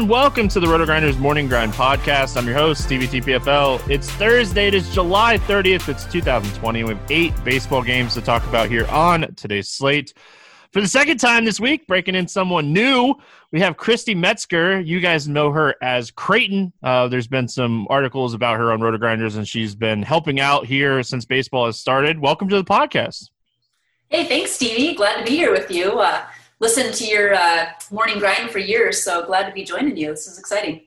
[0.00, 0.20] everyone.
[0.20, 2.36] Welcome to the Roto Grinders Morning Grind Podcast.
[2.36, 3.86] I'm your host, Stevie TPFL.
[3.90, 4.68] It's Thursday.
[4.68, 5.88] It is July 30th.
[5.88, 6.84] It's 2020.
[6.84, 10.14] We have eight baseball games to talk about here on today's slate.
[10.72, 13.14] For the second time this week, breaking in someone new,
[13.52, 14.80] we have Christy Metzger.
[14.80, 16.72] You guys know her as Krayton.
[16.82, 20.64] Uh, there's been some articles about her on Roto Grinders, and she's been helping out
[20.64, 22.20] here since baseball has started.
[22.20, 23.28] Welcome to the podcast.
[24.08, 24.94] Hey, thanks, Stevie.
[24.94, 25.98] Glad to be here with you.
[25.98, 26.24] Uh,
[26.60, 30.10] listened to your uh, morning grind for years, so glad to be joining you.
[30.10, 30.82] This is exciting.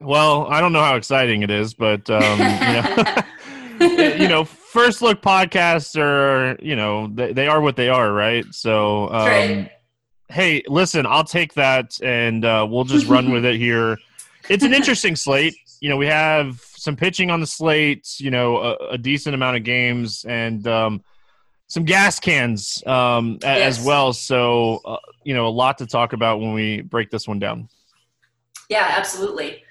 [0.00, 5.00] Well, I don't know how exciting it is, but um, you, know, you know, first
[5.00, 8.44] look podcasts are, you know, they, they are what they are, right?
[8.52, 9.70] So, um, right.
[10.28, 13.98] hey, listen, I'll take that, and uh, we'll just run with it here.
[14.48, 15.54] It's an interesting slate.
[15.80, 18.18] You know, we have some pitching on the slate.
[18.18, 21.04] You know, a, a decent amount of games, and um,
[21.72, 23.78] some gas cans um, yes.
[23.78, 24.12] as well.
[24.12, 27.66] So, uh, you know, a lot to talk about when we break this one down.
[28.68, 29.64] Yeah, absolutely.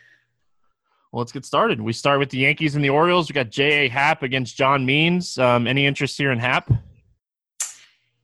[1.12, 1.80] Well, let's get started.
[1.80, 3.30] We start with the Yankees and the Orioles.
[3.30, 3.88] We got J.A.
[3.88, 5.38] Happ against John Means.
[5.38, 6.72] Um, any interest here in Happ?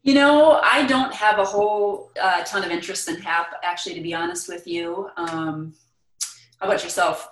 [0.02, 4.02] You know, I don't have a whole uh, ton of interest in Happ, actually, to
[4.02, 5.08] be honest with you.
[5.18, 5.76] Um,
[6.60, 7.30] how about yourself?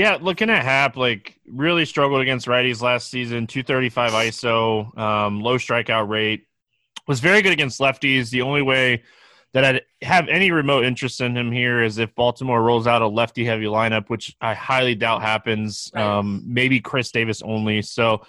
[0.00, 3.46] Yeah, looking at Happ, like really struggled against righties last season.
[3.46, 6.46] Two thirty five ISO, um, low strikeout rate.
[7.06, 8.30] Was very good against lefties.
[8.30, 9.02] The only way
[9.52, 13.06] that I'd have any remote interest in him here is if Baltimore rolls out a
[13.06, 15.90] lefty heavy lineup, which I highly doubt happens.
[15.94, 16.02] Right.
[16.02, 17.82] Um, maybe Chris Davis only.
[17.82, 18.24] So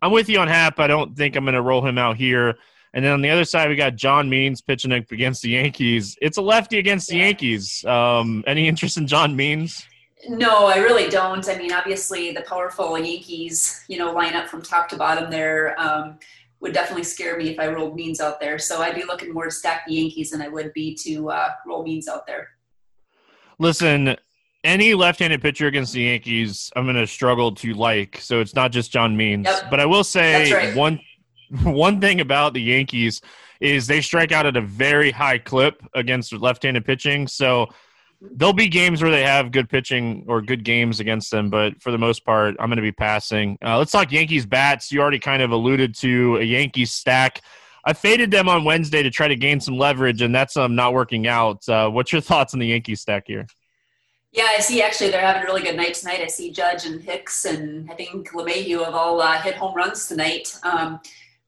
[0.00, 0.80] I'm with you on Happ.
[0.80, 2.58] I don't think I'm going to roll him out here.
[2.94, 6.18] And then on the other side, we got John Means pitching against the Yankees.
[6.20, 7.84] It's a lefty against the Yankees.
[7.84, 9.86] Um, any interest in John Means?
[10.28, 11.48] No, I really don't.
[11.48, 15.78] I mean, obviously, the powerful Yankees, you know, line up from top to bottom there
[15.80, 16.18] um,
[16.60, 18.58] would definitely scare me if I rolled Means out there.
[18.58, 21.48] So I'd be looking more to stack the Yankees than I would be to uh,
[21.66, 22.50] roll Means out there.
[23.58, 24.16] Listen,
[24.62, 28.18] any left-handed pitcher against the Yankees, I'm going to struggle to like.
[28.20, 29.70] So it's not just John Means, yep.
[29.70, 30.76] but I will say right.
[30.76, 31.00] one
[31.64, 33.20] one thing about the Yankees
[33.60, 37.26] is they strike out at a very high clip against left-handed pitching.
[37.26, 37.68] So
[38.30, 41.90] there'll be games where they have good pitching or good games against them, but for
[41.90, 43.58] the most part, I'm going to be passing.
[43.64, 44.92] Uh, let's talk Yankees bats.
[44.92, 47.40] You already kind of alluded to a Yankees stack.
[47.84, 50.94] I faded them on Wednesday to try to gain some leverage, and that's um, not
[50.94, 51.68] working out.
[51.68, 53.46] Uh, what's your thoughts on the Yankees stack here?
[54.30, 54.80] Yeah, I see.
[54.80, 56.20] Actually, they're having a really good night tonight.
[56.20, 60.06] I see Judge and Hicks, and I think LeMahieu have all uh, hit home runs
[60.06, 60.56] tonight.
[60.62, 61.00] Um,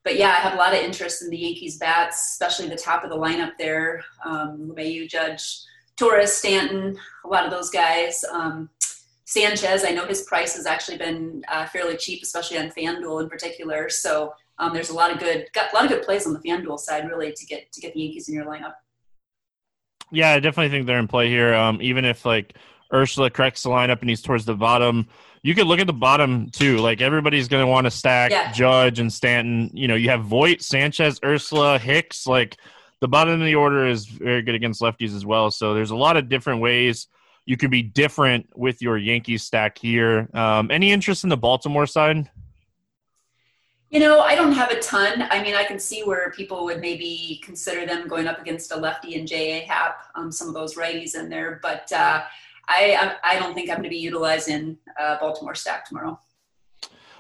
[0.03, 3.05] but yeah, I have a lot of interest in the Yankees bats, especially the top
[3.05, 4.05] of the lineup there.
[4.25, 5.61] Um, LeMahieu, Judge,
[5.97, 8.25] Torres, Stanton, a lot of those guys.
[8.31, 8.69] Um,
[9.25, 13.29] Sanchez, I know his price has actually been uh, fairly cheap, especially on FanDuel in
[13.29, 13.89] particular.
[13.89, 16.41] So um, there's a lot of good, got a lot of good plays on the
[16.41, 18.75] FanDuel side, really, to get to get the Yankees in your lineup.
[20.11, 21.55] Yeah, I definitely think they're in play here.
[21.55, 22.57] Um, even if like
[22.93, 25.09] Urshela corrects the lineup and he's towards the bottom,
[25.43, 26.79] you could look at the bottom too.
[26.79, 28.53] Like everybody's going to want to stack yeah.
[28.53, 29.71] Judge and Stanton.
[29.73, 32.27] You know, you have Voit, Sanchez, Urshela, Hicks.
[32.27, 32.59] Like
[33.05, 35.51] the bottom of the order is very good against lefties as well.
[35.51, 37.07] So there's a lot of different ways
[37.45, 40.31] you could be different with your Yankees stack here.
[40.33, 42.31] Um, any interest in the Baltimore side?
[43.91, 45.27] You know, I don't have a ton.
[45.31, 48.77] I mean, I can see where people would maybe consider them going up against a
[48.77, 49.67] lefty and J.A.
[49.67, 51.61] Happ, um, some of those righties in there.
[51.63, 52.23] But uh,
[52.69, 56.19] I, I don't think I'm going to be utilizing uh, Baltimore stack tomorrow.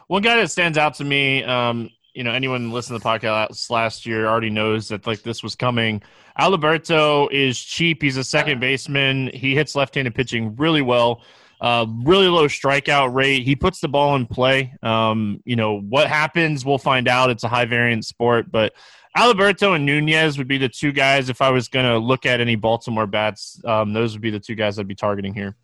[0.06, 3.70] One guy that stands out to me, um, you know anyone listening to the podcast
[3.70, 6.02] last year already knows that like this was coming.
[6.38, 8.02] Alberto is cheap.
[8.02, 9.30] He's a second baseman.
[9.34, 11.22] He hits left-handed pitching really well.
[11.60, 13.44] Uh, really low strikeout rate.
[13.44, 14.74] He puts the ball in play.
[14.82, 17.30] Um, you know what happens, we'll find out.
[17.30, 18.74] It's a high variance sport, but
[19.16, 22.40] Alberto and Nunez would be the two guys if I was going to look at
[22.40, 23.60] any Baltimore bats.
[23.64, 25.56] Um, those would be the two guys I'd be targeting here.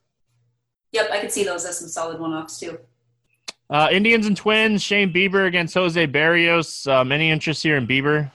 [0.93, 2.79] Yep, I could see those as some solid one-offs too.
[3.70, 6.90] Uh, Indians and Twins, Shane Bieber against Jose Berrios.
[6.90, 8.31] Um, any interest here in Bieber?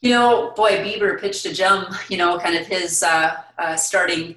[0.00, 1.86] You know, boy, Bieber pitched a gem.
[2.08, 4.34] You know, kind of his uh, uh, starting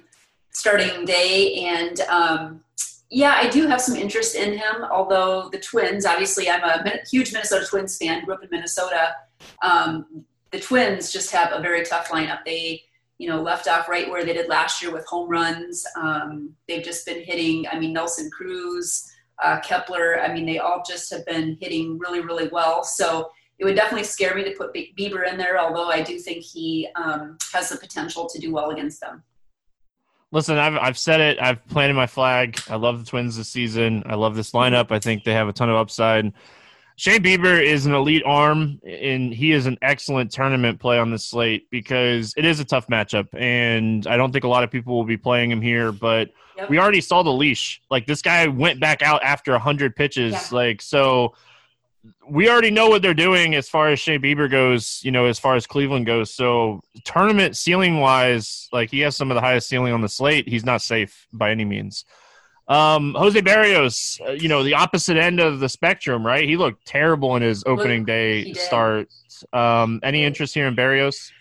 [0.50, 2.64] starting day, and um,
[3.10, 4.84] yeah, I do have some interest in him.
[4.88, 8.24] Although the Twins, obviously, I'm a huge Minnesota Twins fan.
[8.24, 9.16] Grew up in Minnesota.
[9.62, 12.44] Um, the Twins just have a very tough lineup.
[12.44, 12.82] They
[13.18, 15.86] you know, left off right where they did last year with home runs.
[15.96, 19.11] Um, they've just been hitting, I mean, Nelson Cruz,
[19.42, 20.20] uh, Kepler.
[20.20, 22.84] I mean, they all just have been hitting really, really well.
[22.84, 26.42] So it would definitely scare me to put Bieber in there, although I do think
[26.42, 29.22] he um, has the potential to do well against them.
[30.32, 31.38] Listen, I've I've said it.
[31.40, 32.58] I've planted my flag.
[32.68, 34.02] I love the Twins this season.
[34.06, 34.90] I love this lineup.
[34.90, 36.32] I think they have a ton of upside.
[36.96, 41.18] Shane Bieber is an elite arm, and he is an excellent tournament play on the
[41.18, 44.94] slate because it is a tough matchup, and I don't think a lot of people
[44.94, 45.90] will be playing him here.
[45.90, 46.68] But yep.
[46.68, 50.48] we already saw the leash; like this guy went back out after hundred pitches, yeah.
[50.52, 51.34] like so.
[52.28, 55.38] We already know what they're doing as far as Shane Bieber goes, you know, as
[55.38, 56.34] far as Cleveland goes.
[56.34, 60.48] So tournament ceiling wise, like he has some of the highest ceiling on the slate.
[60.48, 62.04] He's not safe by any means.
[62.68, 66.48] Um, Jose Berrios, uh, you know, the opposite end of the spectrum, right?
[66.48, 69.08] He looked terrible in his opening day start.
[69.52, 71.32] Um, any interest here in Berrios?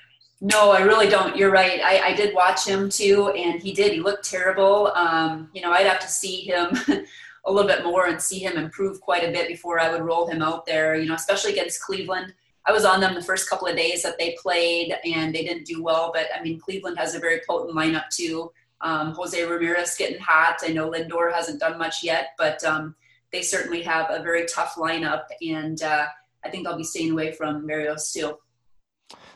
[0.41, 1.37] No, I really don't.
[1.37, 1.79] You're right.
[1.81, 3.93] I, I did watch him too, and he did.
[3.93, 4.87] He looked terrible.
[4.95, 6.69] Um, you know, I'd have to see him
[7.45, 10.27] a little bit more and see him improve quite a bit before I would roll
[10.27, 12.33] him out there, you know, especially against Cleveland.
[12.65, 15.65] I was on them the first couple of days that they played, and they didn't
[15.65, 16.11] do well.
[16.11, 18.51] But I mean, Cleveland has a very potent lineup too.
[18.83, 20.57] Um, Jose Ramirez getting hot.
[20.63, 22.95] I know Lindor hasn't done much yet, but um,
[23.31, 26.05] they certainly have a very tough lineup, and uh,
[26.43, 28.37] I think I'll be staying away from Berrios too.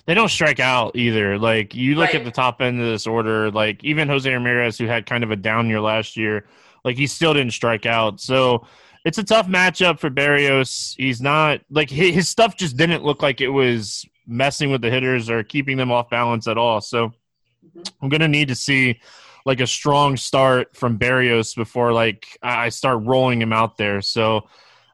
[0.06, 1.38] They don't strike out either.
[1.38, 2.16] Like you look right.
[2.16, 5.32] at the top end of this order, like even Jose Ramirez, who had kind of
[5.32, 6.46] a down year last year,
[6.84, 8.22] like he still didn't strike out.
[8.22, 8.68] So
[9.04, 10.96] it's a tough matchup for Berrios.
[10.98, 15.30] He's not like his stuff just didn't look like it was messing with the hitters
[15.30, 16.82] or keeping them off balance at all.
[16.82, 17.82] So mm-hmm.
[18.02, 19.00] I'm gonna need to see
[19.46, 24.02] like a strong start from Berrios before like I start rolling him out there.
[24.02, 24.48] So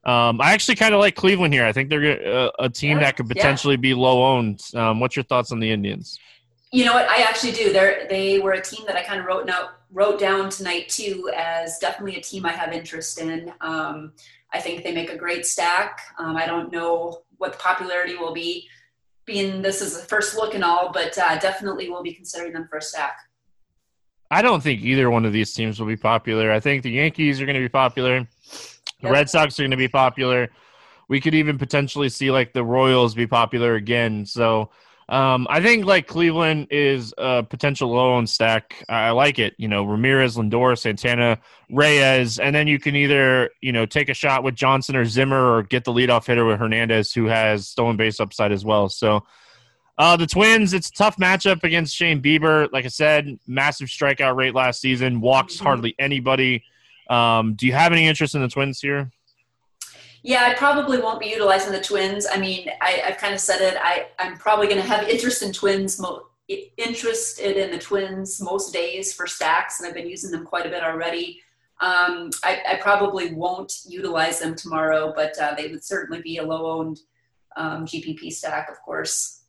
[0.03, 1.65] um, I actually kind of like Cleveland here.
[1.65, 3.81] I think they're a, a team that could potentially yeah.
[3.81, 4.61] be low owned.
[4.75, 6.19] Um, what's your thoughts on the Indians?
[6.71, 7.07] You know what?
[7.09, 7.71] I actually do.
[7.71, 11.29] They they were a team that I kind of wrote now wrote down tonight too
[11.35, 13.51] as definitely a team I have interest in.
[13.61, 14.13] Um,
[14.53, 15.99] I think they make a great stack.
[16.17, 18.67] Um, I don't know what the popularity will be,
[19.25, 22.67] being this is the first look and all, but uh, definitely will be considering them
[22.69, 23.17] for a stack.
[24.31, 26.51] I don't think either one of these teams will be popular.
[26.51, 28.21] I think the Yankees are going to be popular.
[28.21, 29.11] The yep.
[29.11, 30.49] Red Sox are going to be popular.
[31.09, 34.25] We could even potentially see like the Royals be popular again.
[34.25, 34.69] So
[35.09, 38.85] um, I think like Cleveland is a potential low on stack.
[38.87, 39.53] I like it.
[39.57, 41.37] You know, Ramirez, Lindor, Santana,
[41.69, 45.53] Reyes, and then you can either you know take a shot with Johnson or Zimmer
[45.53, 48.87] or get the leadoff hitter with Hernandez, who has stolen base upside as well.
[48.87, 49.25] So
[50.01, 52.67] uh, the Twins, it's a tough matchup against Shane Bieber.
[52.71, 56.63] Like I said, massive strikeout rate last season, walks hardly anybody.
[57.11, 59.11] Um, do you have any interest in the Twins here?
[60.23, 62.25] Yeah, I probably won't be utilizing the Twins.
[62.25, 63.77] I mean, I, have kind of said it.
[63.79, 68.73] I, I'm probably going to have interest in Twins, mo- interested in the Twins most
[68.73, 71.41] days for stacks, and I've been using them quite a bit already.
[71.79, 76.43] Um, I, I, probably won't utilize them tomorrow, but uh, they would certainly be a
[76.43, 77.01] low owned
[77.55, 79.40] um, GPP stack, of course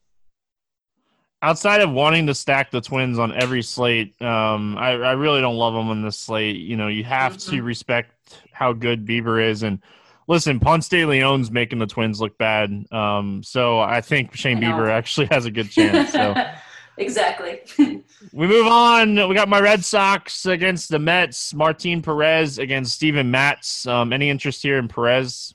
[1.43, 5.56] outside of wanting to stack the Twins on every slate, um, I, I, really don't
[5.56, 6.56] love them on this slate.
[6.56, 7.56] You know, you have mm-hmm.
[7.56, 9.65] to respect how good Bieber is.
[9.65, 9.81] And
[10.29, 12.87] listen, Ponce de Leon's making the Twins look bad.
[12.93, 16.12] Um, so I think Shane I Bieber actually has a good chance.
[16.12, 16.35] So.
[16.97, 17.61] exactly.
[18.33, 19.29] we move on.
[19.29, 21.53] We got my Red Sox against the Mets.
[21.53, 23.87] Martin Perez against Steven Matz.
[23.87, 25.53] Um, any interest here in Perez?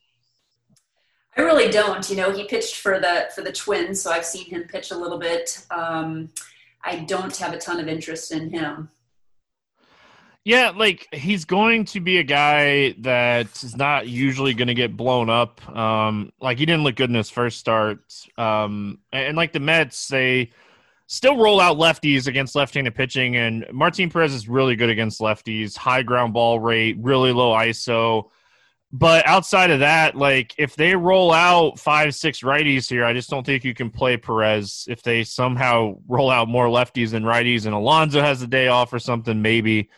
[1.38, 2.10] I really don't.
[2.10, 4.98] You know, he pitched for the for the Twins, so I've seen him pitch a
[4.98, 5.66] little bit.
[5.70, 6.30] Um,
[6.84, 8.90] I don't have a ton of interest in him.
[10.44, 14.96] Yeah, like he's going to be a guy that is not usually going to get
[14.98, 15.68] blown up.
[15.76, 18.00] Um, like he didn't look good in his first start,
[18.38, 20.52] um, and, and like the Mets, they
[21.08, 25.76] still roll out lefties against left-handed pitching, and Martin Perez is really good against lefties.
[25.76, 28.30] High ground ball rate, really low ISO.
[28.92, 33.30] But outside of that, like if they roll out five, six righties here, I just
[33.30, 34.86] don't think you can play Perez.
[34.88, 38.94] If they somehow roll out more lefties than righties and Alonso has a day off
[38.94, 39.90] or something, maybe.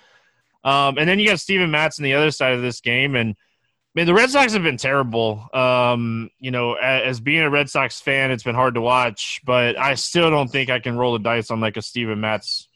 [0.63, 3.15] Um, and then you got Steven Matz on the other side of this game.
[3.15, 5.48] And I mean, the Red Sox have been terrible.
[5.53, 9.39] Um, you know, as, as, being a Red Sox fan, it's been hard to watch,
[9.46, 12.67] but I still don't think I can roll the dice on like a Steven Matz.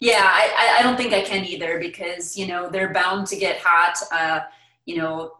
[0.00, 3.58] Yeah, I, I don't think I can either because, you know, they're bound to get
[3.62, 3.96] hot.
[4.12, 4.40] Uh,
[4.86, 5.32] you know,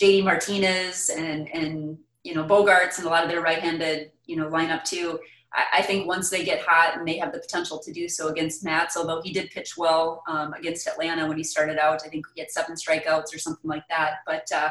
[0.00, 4.48] JD Martinez and and you know Bogaerts and a lot of their right-handed you know
[4.48, 5.18] lineup too.
[5.52, 8.28] I, I think once they get hot and they have the potential to do so
[8.28, 12.08] against Matz, although he did pitch well um, against Atlanta when he started out, I
[12.08, 14.18] think he had seven strikeouts or something like that.
[14.26, 14.70] But uh,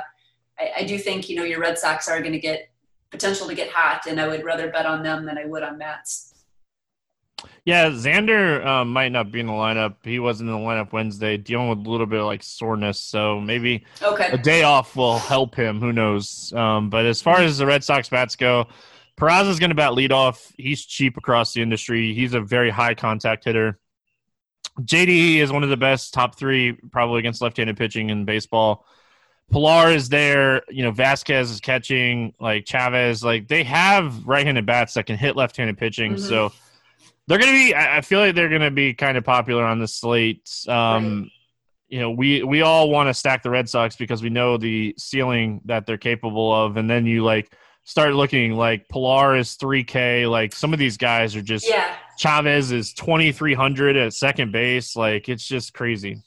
[0.59, 2.69] I, I do think you know your Red Sox are going to get
[3.11, 5.77] potential to get hot, and I would rather bet on them than I would on
[5.77, 6.32] Matz.
[7.65, 9.95] Yeah, Xander um, might not be in the lineup.
[10.03, 12.99] He wasn't in the lineup Wednesday, dealing with a little bit of like soreness.
[12.99, 14.29] So maybe okay.
[14.31, 15.79] a day off will help him.
[15.79, 16.51] Who knows?
[16.53, 18.67] Um, but as far as the Red Sox bats go,
[19.17, 20.51] Peraza is going to bat leadoff.
[20.57, 22.13] He's cheap across the industry.
[22.13, 23.79] He's a very high contact hitter.
[24.81, 28.85] JDE is one of the best top three, probably against left-handed pitching in baseball.
[29.51, 30.63] Pilar is there.
[30.69, 32.33] You know, Vasquez is catching.
[32.39, 36.13] Like Chavis, like they have right-handed bats that can hit left-handed pitching.
[36.13, 36.27] Mm-hmm.
[36.27, 36.51] So
[37.27, 37.75] they're going to be.
[37.75, 40.49] I feel like they're going to be kind of popular on the slate.
[40.67, 41.31] Um, right.
[41.87, 44.95] You know, we we all want to stack the Red Sox because we know the
[44.97, 47.53] ceiling that they're capable of, and then you like
[47.85, 50.29] start looking like Pilar is 3K.
[50.29, 51.67] Like some of these guys are just.
[51.67, 51.95] Yeah.
[52.19, 54.95] Chavis is 2,300 at second base.
[54.95, 56.21] Like it's just crazy.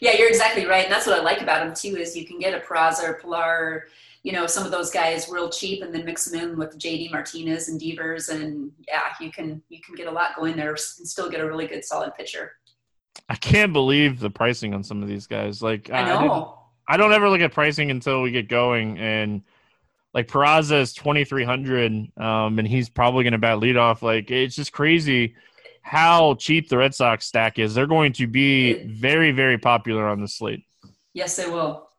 [0.00, 1.96] Yeah, you're exactly right, and that's what I like about him too.
[1.96, 3.86] Is you can get a Peraza or Pilar,
[4.24, 7.12] you know, some of those guys real cheap, and then mix them in with JD
[7.12, 10.78] Martinez and Devers, and yeah, you can you can get a lot going there and
[10.78, 12.52] still get a really good solid pitcher.
[13.28, 15.62] I can't believe the pricing on some of these guys.
[15.62, 16.58] Like I know.
[16.88, 19.42] I, I don't ever look at pricing until we get going, and
[20.14, 24.00] like Peraza is twenty three hundred, um, and he's probably going to bat leadoff.
[24.00, 25.34] Like it's just crazy
[25.82, 27.74] how cheap the Red Sox stack is.
[27.74, 30.64] They're going to be very, very popular on the slate.
[31.12, 31.90] Yes, they will.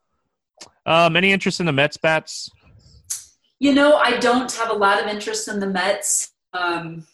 [0.86, 2.50] Um, any interest in the Mets bats?
[3.60, 6.32] You know, I don't have a lot of interest in the Mets.
[6.54, 7.06] Um,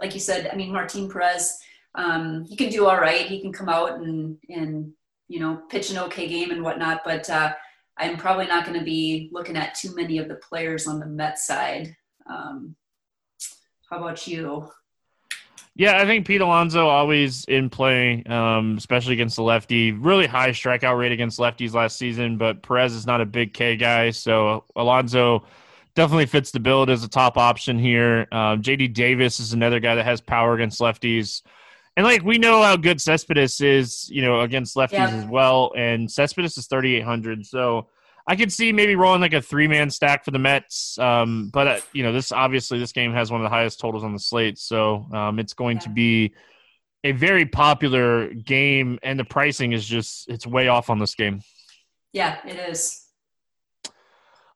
[0.00, 1.58] like you said, I mean, Martin Perez,
[1.94, 3.26] um, he can do all right.
[3.26, 4.92] He can come out and, and,
[5.28, 7.52] you know, pitch an okay game and whatnot, but uh,
[7.98, 11.06] I'm probably not going to be looking at too many of the players on the
[11.06, 11.94] Mets side.
[12.28, 12.74] Um,
[13.88, 14.70] how about you?
[15.80, 19.92] Yeah, I think Pete Alonso always in play, um, especially against the lefty.
[19.92, 23.76] Really high strikeout rate against lefties last season, but Perez is not a big K
[23.76, 25.42] guy, so Alonso
[25.94, 28.28] definitely fits the build as a top option here.
[28.30, 31.40] Um, JD Davis is another guy that has power against lefties.
[31.96, 35.08] And like we know how good Cespedes is, you know, against lefties yeah.
[35.08, 35.72] as well.
[35.78, 37.46] And Cespedes is 3,800.
[37.46, 37.88] So
[38.30, 40.96] I could see maybe rolling like a three man stack for the Mets.
[41.00, 44.04] Um, but uh, you know, this obviously this game has one of the highest totals
[44.04, 46.32] on the slate, so um, it's going to be
[47.02, 51.40] a very popular game, and the pricing is just it's way off on this game.
[52.12, 53.04] Yeah, it is.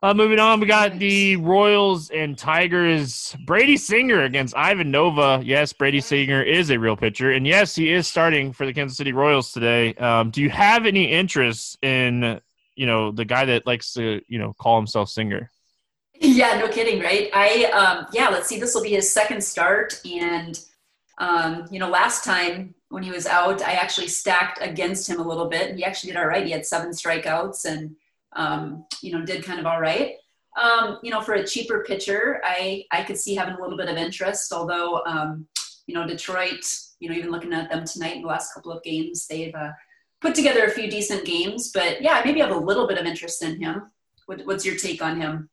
[0.00, 3.34] Uh, moving on, we got the Royals and Tigers.
[3.44, 5.42] Brady Singer against Ivan Nova.
[5.44, 8.96] Yes, Brady Singer is a real pitcher, and yes, he is starting for the Kansas
[8.96, 9.94] City Royals today.
[9.94, 12.40] Um, do you have any interest in
[12.76, 15.50] you know the guy that likes to you know call himself singer.
[16.14, 17.30] Yeah no kidding right?
[17.32, 20.00] I um yeah let's see this will be his second start.
[20.04, 20.58] And
[21.18, 25.26] um you know last time when he was out i actually stacked against him a
[25.26, 25.70] little bit.
[25.70, 26.46] And he actually did all right.
[26.46, 27.96] He had seven strikeouts and
[28.34, 30.14] um you know did kind of all right.
[30.60, 33.88] Um you know for a cheaper pitcher i i could see having a little bit
[33.88, 35.46] of interest although um
[35.86, 36.64] you know detroit
[37.00, 39.72] you know even looking at them tonight in the last couple of games they've uh,
[40.24, 41.70] put together a few decent games.
[41.70, 43.90] But yeah, maybe have a little bit of interest in him.
[44.26, 45.50] What, what's your take on him?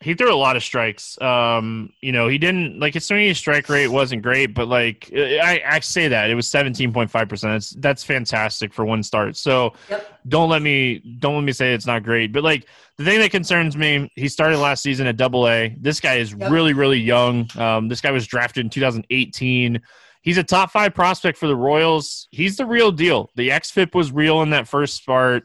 [0.00, 1.20] He threw a lot of strikes.
[1.20, 5.62] Um, you know, he didn't like his swinging strike rate wasn't great, but like I,
[5.64, 7.52] I say that it was seventeen point five percent.
[7.52, 9.36] That's that's fantastic for one start.
[9.36, 10.20] So yep.
[10.26, 12.32] don't let me don't let me say it's not great.
[12.32, 12.66] But like
[12.98, 15.76] the thing that concerns me, he started last season at Double A.
[15.78, 16.50] This guy is yep.
[16.50, 17.48] really really young.
[17.56, 19.80] Um, this guy was drafted in 2018
[20.22, 22.28] he's a top five prospect for the Royals.
[22.30, 23.30] He's the real deal.
[23.36, 25.44] The xFIP was real in that first start.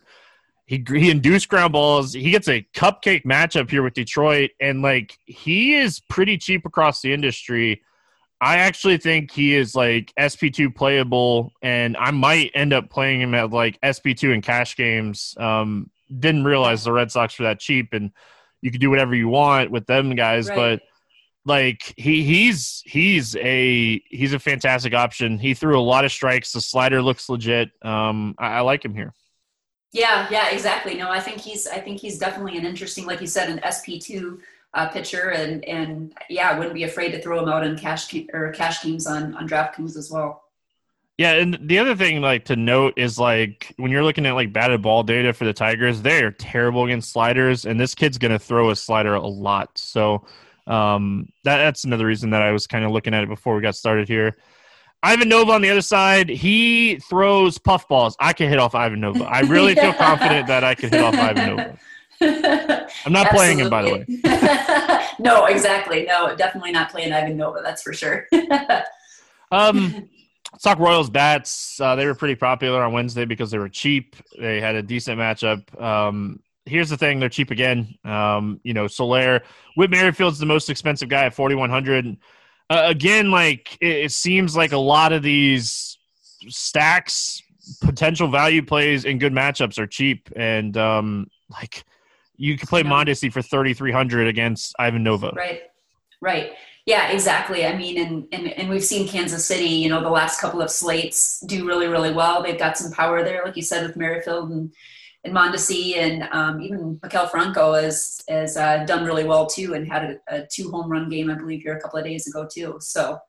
[0.66, 2.14] He he induced ground balls.
[2.14, 7.02] He gets a cupcake matchup here with Detroit, and like he is pretty cheap across
[7.02, 7.82] the industry.
[8.40, 13.34] I actually think he is like SP2 playable, and I might end up playing him
[13.34, 15.36] at like SP2 in cash games.
[15.40, 18.12] Um, didn't realize the Red Sox were that cheap, and
[18.62, 20.56] you could do whatever you want with them guys, right.
[20.56, 20.82] but
[21.48, 25.40] like he he's he's a he's a fantastic option.
[25.40, 26.52] He threw a lot of strikes.
[26.52, 27.72] The slider looks legit.
[27.82, 29.14] Um, I, I like him here.
[29.94, 30.96] Yeah, yeah, exactly.
[30.96, 33.98] No, I think he's I think he's definitely an interesting, like you said, an SP
[34.02, 34.40] two
[34.74, 38.14] uh, pitcher, and and yeah, I wouldn't be afraid to throw him out in cash
[38.34, 40.44] or cash teams on on DraftKings as well.
[41.18, 44.54] Yeah, and the other thing like to note is like when you're looking at like
[44.54, 48.38] batted ball data for the Tigers, they are terrible against sliders, and this kid's gonna
[48.38, 49.78] throw a slider a lot.
[49.78, 50.28] So
[50.68, 53.62] um, that, that's another reason that I was kind of looking at it before we
[53.62, 54.36] got started here.
[55.04, 58.16] Ivan Nova on the other side, he throws puff balls.
[58.20, 59.26] I can hit off Ivan Nova.
[59.26, 61.80] I really feel confident that I can hit off Ivan Nova.
[63.06, 65.08] I'm not playing him, by the way.
[65.20, 66.06] no, exactly.
[66.06, 67.62] No, definitely not playing Ivan Nova.
[67.64, 68.28] That's for sure.
[69.52, 70.10] um,
[70.52, 71.80] let's talk Royals bats.
[71.80, 74.16] Uh, they were pretty popular on Wednesday because they were cheap.
[74.40, 75.80] They had a decent matchup.
[75.82, 77.98] Um, here's the thing: they're cheap again.
[78.04, 79.44] Um, you know, Soler,
[79.76, 82.18] Whit Merrifield's the most expensive guy at forty one hundred.
[82.70, 85.98] Uh, again, like it, it, seems like a lot of these
[86.50, 87.42] stacks,
[87.82, 91.84] potential value plays and good matchups are cheap, and um, like
[92.36, 92.90] you can play yeah.
[92.90, 95.32] Mondesi for thirty three hundred against Ivan Nova.
[95.36, 95.62] Right.
[96.22, 96.54] Right.
[96.86, 97.66] Yeah, exactly.
[97.66, 100.72] I mean, and, and and we've seen Kansas City, you know, the last couple of
[100.72, 102.42] slates do really, really well.
[102.42, 104.72] They've got some power there, like you said, with Merrifield and
[105.28, 109.88] and Mondesi and um, even Maikel Franco has has uh, done really well too, and
[109.88, 112.48] had a, a, two home run game, I believe, here a couple of days ago
[112.52, 112.78] too.
[112.80, 113.20] So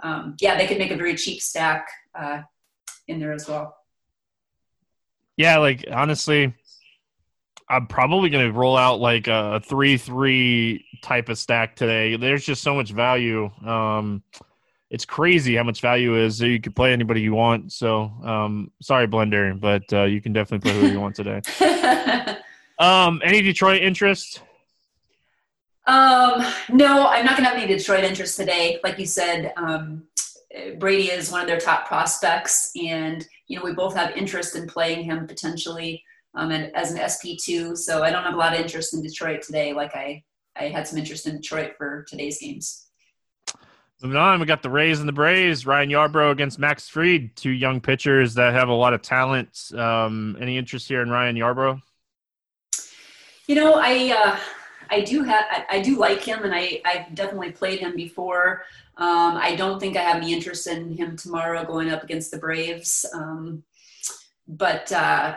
[0.00, 2.42] um, yeah, they could make a very cheap stack uh,
[3.08, 3.76] in there as well.
[5.36, 6.54] Yeah, like honestly,
[7.68, 12.16] I'm probably going to roll out like a three-three type of stack today.
[12.16, 13.50] There's just so much value.
[13.64, 14.22] Um,
[14.90, 16.40] it's crazy how much value is.
[16.40, 17.72] You can play anybody you want.
[17.72, 21.40] So, um, sorry, Blender, but uh, you can definitely play who you want today.
[22.78, 24.42] um, any Detroit interest?
[25.86, 28.80] Um, no, I'm not going to have any Detroit interest today.
[28.82, 30.04] Like you said, um,
[30.78, 34.66] Brady is one of their top prospects, and you know we both have interest in
[34.66, 36.02] playing him potentially
[36.34, 37.76] um, and as an SP2.
[37.76, 39.72] So I don't have a lot of interest in Detroit today.
[39.72, 40.22] Like I,
[40.56, 42.85] I had some interest in Detroit for today's games.
[44.02, 45.64] Moving on, we got the Rays and the Braves.
[45.64, 49.70] Ryan Yarbrough against Max Fried, two young pitchers that have a lot of talent.
[49.74, 51.80] Um, any interest here in Ryan Yarbrough?
[53.46, 54.38] You know, I uh,
[54.90, 58.64] I do have I, I, do like him, and I I've definitely played him before.
[58.98, 62.38] Um, I don't think I have any interest in him tomorrow going up against the
[62.38, 63.06] Braves.
[63.14, 63.62] Um,
[64.46, 65.36] but uh,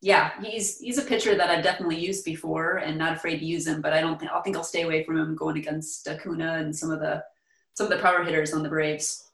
[0.00, 3.66] yeah, he's he's a pitcher that I've definitely used before, and not afraid to use
[3.66, 3.82] him.
[3.82, 6.74] But I don't think I think I'll stay away from him going against Acuna and
[6.74, 7.22] some of the
[7.78, 9.30] some of the power hitters on the Braves.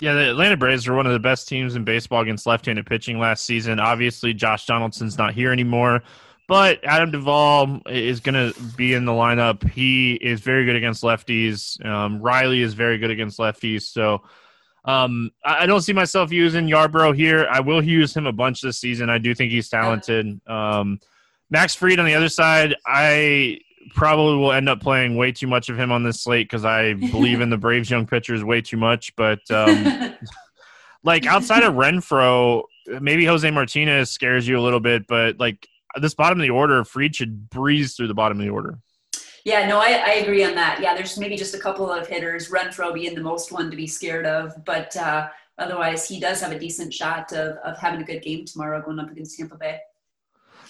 [0.00, 3.18] Yeah, the Atlanta Braves were one of the best teams in baseball against left-handed pitching
[3.18, 3.80] last season.
[3.80, 6.04] Obviously, Josh Donaldson's not here anymore,
[6.46, 9.68] but Adam Duvall is going to be in the lineup.
[9.68, 11.84] He is very good against lefties.
[11.84, 13.82] Um, Riley is very good against lefties.
[13.82, 14.22] So
[14.84, 17.48] um, I don't see myself using Yarbrough here.
[17.50, 19.10] I will use him a bunch this season.
[19.10, 20.40] I do think he's talented.
[20.46, 21.00] Um,
[21.50, 23.58] Max Fried on the other side, I
[23.94, 26.94] probably will end up playing way too much of him on this slate because I
[26.94, 29.14] believe in the Braves young pitchers way too much.
[29.16, 30.14] But um,
[31.04, 32.64] like outside of Renfroe,
[33.00, 35.66] maybe Jose Martinez scares you a little bit, but like
[36.00, 38.78] this bottom of the order, Fried should breeze through the bottom of the order.
[39.44, 40.80] Yeah, no, I, I agree on that.
[40.80, 43.86] Yeah, there's maybe just a couple of hitters, Renfroe being the most one to be
[43.86, 45.28] scared of, but uh,
[45.58, 48.98] otherwise he does have a decent shot of, of having a good game tomorrow going
[48.98, 49.80] up against Tampa Bay.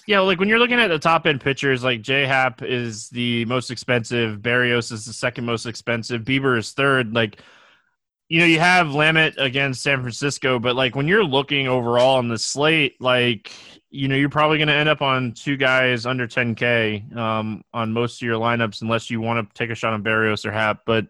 [0.07, 3.45] Yeah, like when you're looking at the top end pitchers, like J Happ is the
[3.47, 7.15] most expensive, Berrios is the second most expensive, Bieber is third.
[7.15, 7.41] Like,
[8.29, 12.29] you know, you have Lamet against San Francisco, but like when you're looking overall on
[12.29, 13.51] the slate, like
[13.95, 17.93] you know, you're probably going to end up on two guys under 10K um, on
[17.93, 20.81] most of your lineups, unless you want to take a shot on Berrios or Happ.
[20.85, 21.07] But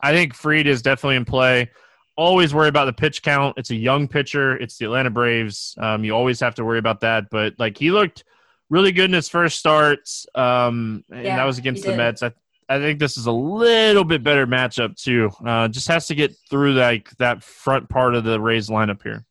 [0.00, 1.72] I think Fried is definitely in play.
[2.16, 3.56] Always worry about the pitch count.
[3.56, 4.56] It's a young pitcher.
[4.56, 5.74] It's the Atlanta Braves.
[5.78, 7.30] Um, you always have to worry about that.
[7.30, 8.24] But like he looked
[8.68, 12.22] really good in his first starts, um, and yeah, that was against the Mets.
[12.22, 12.32] I,
[12.68, 15.30] I think this is a little bit better matchup too.
[15.44, 19.24] Uh, just has to get through like that front part of the Rays lineup here.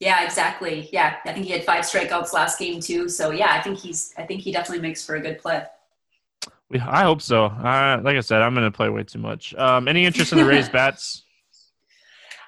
[0.00, 0.88] Yeah, exactly.
[0.92, 3.08] Yeah, I think he had five strikeouts last game too.
[3.08, 4.12] So yeah, I think he's.
[4.18, 5.64] I think he definitely makes for a good play.
[6.72, 7.46] I hope so.
[7.46, 9.54] Uh, like I said, I'm going to play way too much.
[9.54, 11.22] Um, any interest in the Rays bats?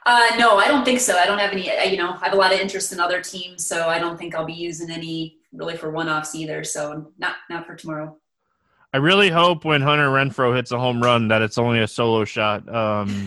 [0.09, 1.19] Uh, no, I don't think so.
[1.19, 1.67] I don't have any.
[1.91, 4.35] You know, I have a lot of interest in other teams, so I don't think
[4.35, 6.65] I'll be using any really for one-offs either.
[6.65, 8.17] So not not for tomorrow.
[8.95, 12.25] I really hope when Hunter Renfroe hits a home run that it's only a solo
[12.25, 12.67] shot.
[12.75, 13.09] Um,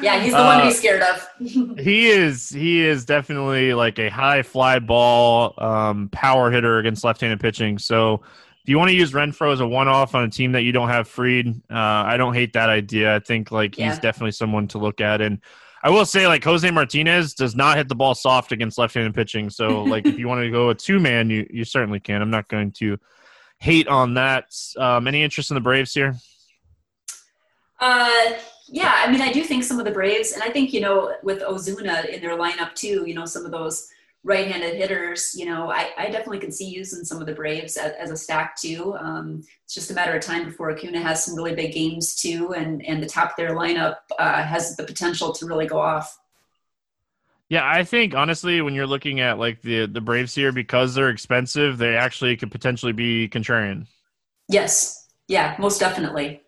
[0.00, 1.28] yeah, he's the uh, one to be uh, scared of.
[1.80, 2.48] he is.
[2.48, 7.76] He is definitely like a high fly ball um, power hitter against left-handed pitching.
[7.76, 8.22] So
[8.70, 11.08] you want to use Renfroe as a one-off on a team that you don't have
[11.08, 11.48] Fried?
[11.70, 13.16] uh, I don't hate that idea.
[13.16, 15.40] I think like he's definitely someone to look at and.
[15.82, 19.48] I will say, like Jose Martinez does not hit the ball soft against left-handed pitching.
[19.48, 22.20] So, like, if you want to go a two-man, you you certainly can.
[22.20, 22.98] I'm not going to
[23.60, 24.52] hate on that.
[24.76, 26.16] Um, any interest in the Braves here?
[27.78, 28.34] Uh,
[28.68, 31.14] yeah, I mean, I do think some of the Braves, and I think you know
[31.22, 33.04] with Ozuna in their lineup too.
[33.06, 33.88] You know, some of those
[34.22, 35.34] right-handed hitters.
[35.34, 38.16] You know, I, I definitely can see using some of the Braves as, as a
[38.16, 38.94] stack too.
[38.98, 42.52] Um, it's just a matter of time before Acuna has some really big games too,
[42.54, 46.18] and and the top of their lineup uh, has the potential to really go off.
[47.48, 51.10] Yeah, I think honestly, when you're looking at like the the Braves here, because they're
[51.10, 53.86] expensive, they actually could potentially be contrarian.
[54.48, 55.08] Yes.
[55.28, 56.42] Yeah, most definitely.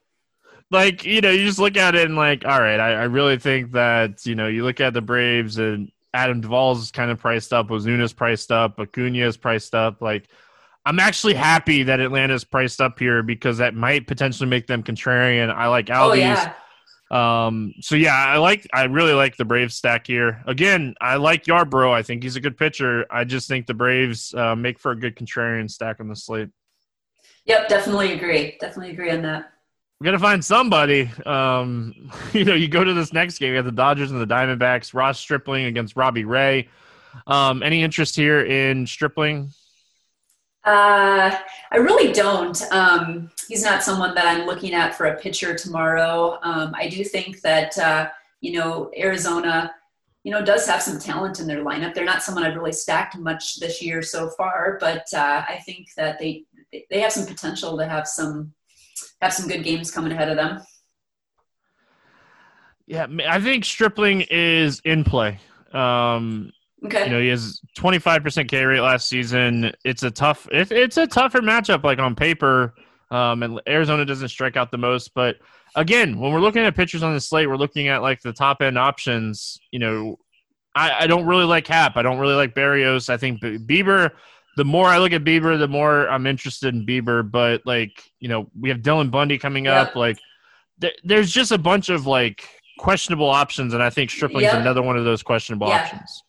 [0.72, 3.38] Like you know, you just look at it and like, all right, I, I really
[3.38, 7.18] think that you know, you look at the Braves and Adam Duvall's is kind of
[7.18, 10.02] priced up, Ozuna's priced up, Acuna's priced up.
[10.02, 10.28] Like,
[10.84, 15.52] I'm actually happy that Atlanta's priced up here because that might potentially make them contrarian.
[15.52, 16.10] I like Albies.
[16.10, 16.54] Oh, yeah.
[17.12, 20.42] Um, so yeah, I like I really like the Braves stack here.
[20.46, 21.92] Again, I like Yarbrough.
[21.92, 23.04] I think he's a good pitcher.
[23.10, 26.48] I just think the Braves uh, make for a good contrarian stack on the slate.
[27.44, 28.56] Yep, definitely agree.
[28.60, 29.52] Definitely agree on that.
[30.02, 31.08] We got to find somebody.
[31.24, 33.50] Um, you know, you go to this next game.
[33.50, 34.94] You have the Dodgers and the Diamondbacks.
[34.94, 36.68] Ross Stripling against Robbie Ray.
[37.28, 39.52] Um, any interest here in Stripling?
[40.64, 41.38] Uh,
[41.70, 42.60] I really don't.
[42.72, 46.36] Um, he's not someone that I'm looking at for a pitcher tomorrow.
[46.42, 48.08] Um, I do think that uh,
[48.40, 49.72] you know Arizona,
[50.24, 51.94] you know, does have some talent in their lineup.
[51.94, 55.94] They're not someone I've really stacked much this year so far, but uh, I think
[55.96, 56.42] that they
[56.90, 58.52] they have some potential to have some
[59.20, 60.60] have some good games coming ahead of them.
[62.86, 65.40] Yeah, I think Stripling is in play.
[65.72, 66.52] Um,
[66.84, 67.04] Okay.
[67.04, 69.72] You know, he has 25% K rate last season.
[69.84, 72.74] It's a tough, it, it's a tougher matchup, like on paper.
[73.10, 75.36] Um, and Arizona doesn't strike out the most, but
[75.76, 78.62] again, when we're looking at pitchers on the slate, we're looking at like the top
[78.62, 79.60] end options.
[79.70, 80.16] You know,
[80.74, 81.96] I, I don't really like Happ.
[81.96, 83.10] I don't really like Berrios.
[83.10, 84.10] I think Bieber.
[84.56, 87.28] The more I look at Bieber, the more I'm interested in Bieber.
[87.28, 89.88] But like, you know, we have Dylan Bundy coming yep.
[89.88, 89.96] up.
[89.96, 90.18] Like,
[90.80, 92.46] th- there's just a bunch of like
[92.78, 94.60] questionable options, and I think Stripling's yep.
[94.60, 95.84] another one of those questionable yeah.
[95.84, 96.22] options.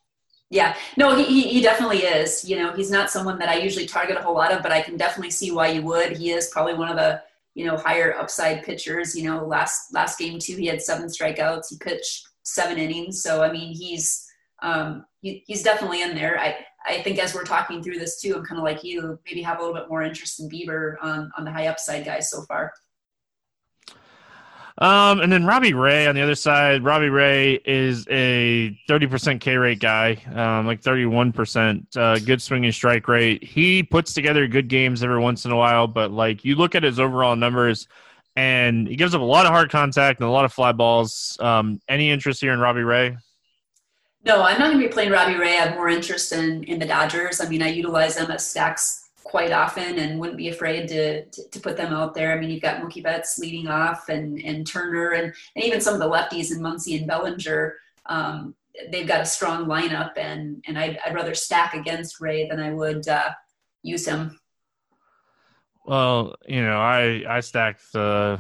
[0.50, 2.48] Yeah, no, he, he definitely is.
[2.48, 4.82] You know, he's not someone that I usually target a whole lot of, but I
[4.82, 6.16] can definitely see why you would.
[6.16, 7.24] He is probably one of the
[7.56, 9.16] you know higher upside pitchers.
[9.16, 11.70] You know, last last game too, he had seven strikeouts.
[11.70, 14.28] He pitched seven innings, so I mean, he's
[14.62, 16.40] um, he, he's definitely in there.
[16.40, 19.42] I I think as we're talking through this too, I'm kind of like you, maybe
[19.42, 22.42] have a little bit more interest in Bieber on on the high upside guys so
[22.44, 22.74] far.
[24.80, 26.84] Um, and then Robbie Ray on the other side.
[26.84, 33.08] Robbie Ray is a 30% K rate guy, um, like 31%, uh, good swinging strike
[33.08, 33.44] rate.
[33.44, 36.82] He puts together good games every once in a while, but like you look at
[36.82, 37.88] his overall numbers
[38.36, 41.38] and he gives up a lot of hard contact and a lot of fly balls.
[41.40, 43.18] Um, any interest here in Robbie Ray?
[44.26, 45.58] No, I'm not going to be playing Robbie Ray.
[45.58, 47.42] I have more interest in, in the Dodgers.
[47.42, 51.50] I mean, I utilize them as stacks quite often and wouldn't be afraid to, to,
[51.50, 52.32] to, put them out there.
[52.32, 55.94] I mean, you've got Mookie Betts leading off and, and Turner and, and even some
[55.94, 57.76] of the lefties in Muncy and Bellinger.
[58.06, 58.56] Um,
[58.92, 62.72] they've got a strong lineup and, and I'd, I'd rather stack against Ray than I
[62.72, 63.32] would uh,
[63.82, 64.40] use him.
[65.86, 68.40] Well, you know, I, I stack the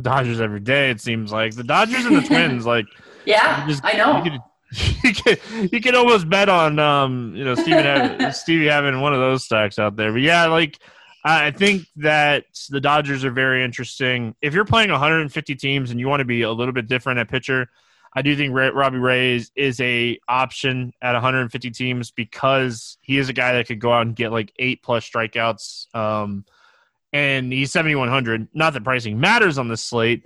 [0.00, 0.90] Dodgers every day.
[0.90, 2.86] It seems like the Dodgers and the Twins, like,
[3.24, 4.38] yeah, just, I know you
[5.02, 5.36] can
[5.70, 9.44] you can almost bet on um you know Steven having, Stevie having one of those
[9.44, 10.12] stacks out there.
[10.12, 10.78] But yeah, like
[11.24, 14.34] I think that the Dodgers are very interesting.
[14.42, 17.28] If you're playing 150 teams and you want to be a little bit different at
[17.28, 17.68] pitcher,
[18.14, 23.28] I do think Robbie Ray is, is a option at 150 teams because he is
[23.28, 25.94] a guy that could go out and get like eight plus strikeouts.
[25.94, 26.44] Um,
[27.12, 28.48] and he's 7100.
[28.52, 30.24] Not that pricing matters on this slate,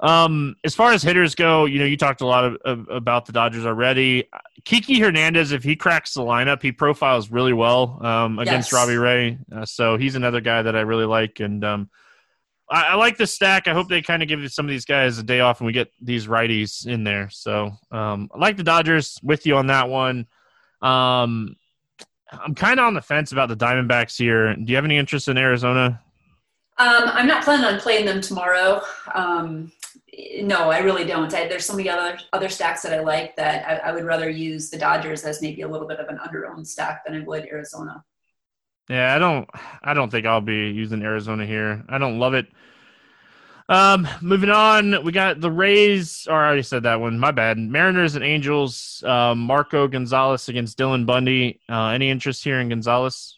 [0.00, 3.26] um, as far as hitters go, you know, you talked a lot of, of, about
[3.26, 4.28] the Dodgers already.
[4.64, 8.72] Kiki Hernandez, if he cracks the lineup, he profiles really well um, against yes.
[8.72, 9.38] Robbie Ray.
[9.50, 11.90] Uh, so he's another guy that I really like, and um,
[12.70, 13.66] I, I, like the stack.
[13.66, 15.72] I hope they kind of give some of these guys a day off and we
[15.72, 17.28] get these righties in there.
[17.30, 20.26] So um, I like the Dodgers with you on that one.
[20.80, 21.56] Um,
[22.30, 24.54] I'm kind of on the fence about the Diamondbacks here.
[24.54, 26.00] Do you have any interest in Arizona?
[26.76, 28.82] Um, I'm not planning on playing them tomorrow.
[29.12, 29.72] Um,
[30.42, 31.32] no, I really don't.
[31.32, 34.28] I, there's so many other other stacks that I like that I, I, would rather
[34.28, 37.46] use the Dodgers as maybe a little bit of an under-owned stack than I would
[37.46, 38.04] Arizona.
[38.88, 39.48] Yeah, I don't.
[39.82, 41.84] I don't think I'll be using Arizona here.
[41.88, 42.46] I don't love it.
[43.68, 46.26] Um, moving on, we got the Rays.
[46.28, 47.18] Or I already said that one.
[47.18, 47.58] My bad.
[47.58, 49.04] Mariners and Angels.
[49.06, 51.60] Um, Marco Gonzalez against Dylan Bundy.
[51.68, 53.37] Uh, any interest here in Gonzalez?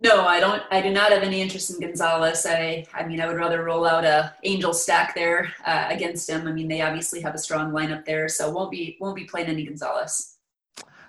[0.00, 0.62] No, I don't.
[0.70, 2.46] I do not have any interest in Gonzalez.
[2.46, 6.46] I, I mean, I would rather roll out a Angel stack there uh, against him.
[6.46, 9.48] I mean, they obviously have a strong lineup there, so won't be won't be playing
[9.48, 10.36] any Gonzalez.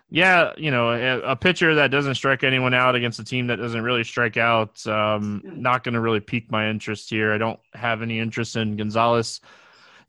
[0.10, 3.58] Yeah, you know, a, a pitcher that doesn't strike anyone out against a team that
[3.58, 5.58] doesn't really strike out, um, mm.
[5.58, 7.32] not going to really pique my interest here.
[7.32, 9.39] I don't have any interest in Gonzalez.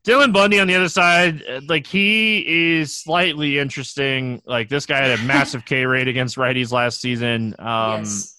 [0.04, 4.40] Dylan Bundy on the other side, like he is slightly interesting.
[4.46, 7.54] Like this guy had a massive K rate against righties last season.
[7.58, 8.38] Um, yes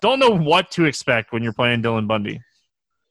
[0.00, 2.40] don't know what to expect when you're playing Dylan Bundy.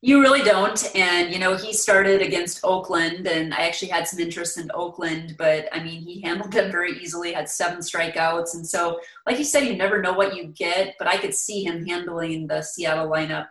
[0.04, 0.96] You really don't.
[0.96, 5.36] And, you know, he started against Oakland, and I actually had some interest in Oakland,
[5.38, 8.56] but I mean, he handled them very easily, had seven strikeouts.
[8.56, 11.64] And so, like you said, you never know what you get, but I could see
[11.64, 13.50] him handling the Seattle lineup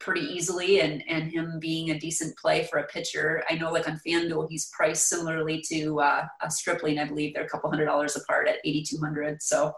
[0.00, 3.44] pretty easily and, and him being a decent play for a pitcher.
[3.48, 6.98] I know, like on FanDuel, he's priced similarly to uh, a Stripling.
[6.98, 9.40] I believe they're a couple hundred dollars apart at 8,200.
[9.40, 9.72] So,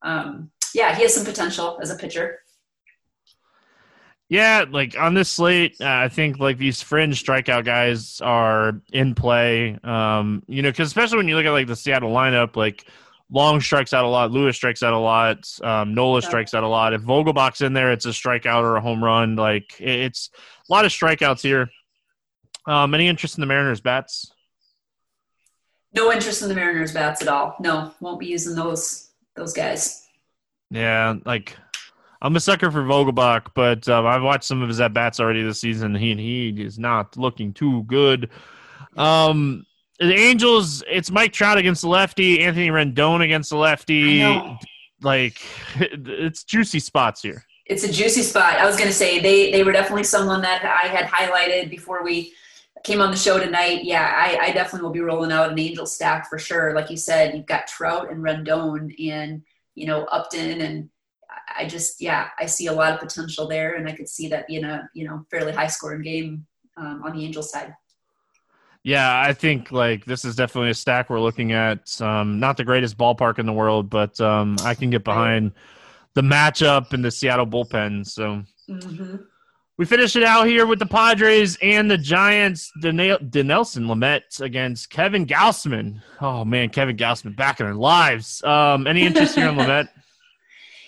[0.00, 2.40] um, yeah, he has some potential as a pitcher.
[4.28, 9.14] Yeah, like on this slate, uh, I think like these fringe strikeout guys are in
[9.14, 9.78] play.
[9.82, 12.86] Um, you know, because especially when you look at like the Seattle lineup, like
[13.30, 16.28] Long strikes out a lot, Lewis strikes out a lot, um, Nola yeah.
[16.28, 16.92] strikes out a lot.
[16.92, 19.36] If Vogelbach's in there, it's a strikeout or a home run.
[19.36, 20.30] Like it's
[20.68, 21.70] a lot of strikeouts here.
[22.66, 24.30] Um, any interest in the Mariners bats?
[25.94, 27.56] No interest in the Mariners bats at all.
[27.60, 30.07] No, won't be using those those guys.
[30.70, 31.56] Yeah, like
[32.20, 35.42] I'm a sucker for Vogelbach, but um, I've watched some of his at bats already
[35.42, 35.94] this season.
[35.94, 38.30] He he is not looking too good.
[38.96, 39.64] Um,
[39.98, 44.22] the Angels, it's Mike Trout against the lefty, Anthony Rendon against the lefty.
[45.00, 45.40] Like
[45.76, 47.44] it's juicy spots here.
[47.66, 48.54] It's a juicy spot.
[48.54, 52.02] I was going to say they they were definitely someone that I had highlighted before
[52.02, 52.32] we
[52.84, 53.84] came on the show tonight.
[53.84, 56.74] Yeah, I, I definitely will be rolling out an Angel stack for sure.
[56.74, 59.42] Like you said, you've got Trout and Rendon and
[59.78, 60.88] you know Upton and
[61.56, 64.46] I just yeah I see a lot of potential there, and I could see that
[64.46, 67.74] being a you know fairly high scoring game um, on the Angel side.
[68.82, 72.00] Yeah, I think like this is definitely a stack we're looking at.
[72.00, 75.52] Um, not the greatest ballpark in the world, but um, I can get behind
[76.14, 78.06] the matchup and the Seattle bullpen.
[78.06, 79.16] So mm-hmm.
[79.78, 82.72] We finish it out here with the Padres and the Giants.
[82.82, 86.02] Dinelson Lamet against Kevin Gausman.
[86.20, 88.42] Oh man, Kevin Gausman back in our lives.
[88.42, 89.88] Um, any interest here in Lamet?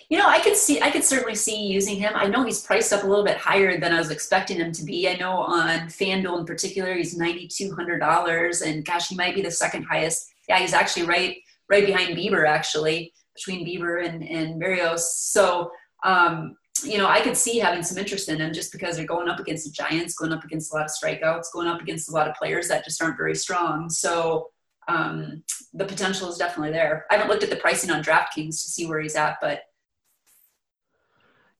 [0.09, 2.11] You know, I could see, I could certainly see using him.
[2.15, 4.83] I know he's priced up a little bit higher than I was expecting him to
[4.83, 5.07] be.
[5.07, 9.35] I know on FanDuel in particular, he's ninety two hundred dollars, and gosh, he might
[9.35, 10.33] be the second highest.
[10.49, 11.37] Yeah, he's actually right,
[11.69, 14.99] right behind Bieber, actually between Bieber and and Berrios.
[14.99, 15.71] So,
[16.03, 19.27] um, you know, I could see having some interest in him just because they're going
[19.27, 22.13] up against the Giants, going up against a lot of strikeouts, going up against a
[22.13, 23.89] lot of players that just aren't very strong.
[23.89, 24.49] So.
[24.87, 27.05] Um, the potential is definitely there.
[27.09, 29.61] I haven't looked at the pricing on DraftKings to see where he's at, but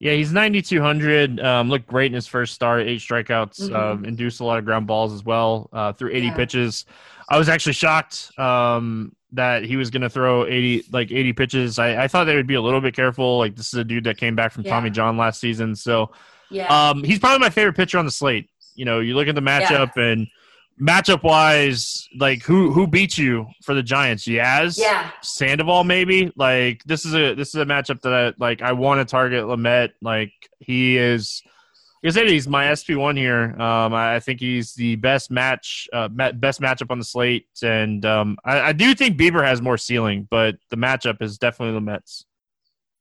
[0.02, 1.40] yeah, he's 9,200.
[1.40, 3.76] Um, looked great in his first start, eight strikeouts, mm-hmm.
[3.76, 6.36] um, induced a lot of ground balls as well uh, through 80 yeah.
[6.36, 6.86] pitches.
[7.30, 11.80] I was actually shocked um, that he was going to throw 80 like 80 pitches.
[11.80, 13.38] I, I, thought they would be a little bit careful.
[13.38, 14.72] Like this is a dude that came back from yeah.
[14.72, 16.12] Tommy John last season, so
[16.50, 18.50] yeah, um, he's probably my favorite pitcher on the slate.
[18.76, 20.04] You know, you look at the matchup yeah.
[20.04, 20.28] and
[20.80, 24.26] matchup wise, like who who beats you for the Giants?
[24.26, 26.32] Yaz, yeah, Sandoval, maybe.
[26.36, 29.46] Like this is a this is a matchup that I, like I want to target
[29.46, 29.92] Lamet.
[30.02, 31.44] Like he is.
[32.04, 33.56] Like I said, he's my SP one here.
[33.62, 38.38] Um, I think he's the best match, uh, best matchup on the slate, and um,
[38.44, 42.26] I, I, do think Bieber has more ceiling, but the matchup is definitely the Mets.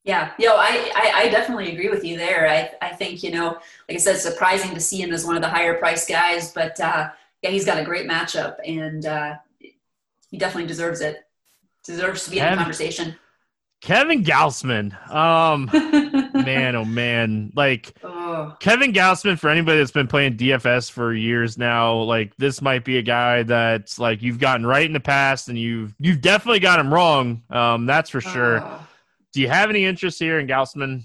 [0.03, 2.47] Yeah, yo, I, I, I, definitely agree with you there.
[2.47, 5.41] I, I think you know, like I said, surprising to see him as one of
[5.41, 7.09] the higher priced guys, but uh,
[7.41, 9.35] yeah, he's got a great matchup, and uh,
[10.29, 11.23] he definitely deserves it.
[11.83, 13.15] Deserves to be Kevin, in the conversation.
[13.81, 15.69] Kevin Gausman, um,
[16.33, 17.93] man, oh man, like
[18.31, 18.55] oh.
[18.59, 19.37] Kevin Gausman.
[19.37, 23.43] For anybody that's been playing DFS for years now, like this might be a guy
[23.43, 27.43] that's like you've gotten right in the past, and you've you've definitely got him wrong.
[27.49, 28.61] Um, that's for sure.
[28.63, 28.87] Oh.
[29.33, 31.03] Do you have any interest here in Gausman?